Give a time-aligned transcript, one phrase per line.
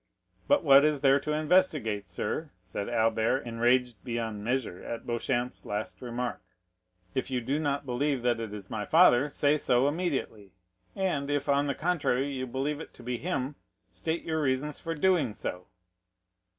[0.47, 6.01] "But what is there to investigate, sir?" said Albert, enraged beyond measure at Beauchamp's last
[6.01, 6.41] remark.
[7.13, 10.53] "If you do not believe that it is my father, say so immediately;
[10.95, 13.53] and if, on the contrary, you believe it to be him,
[13.91, 15.67] state your reasons for doing so."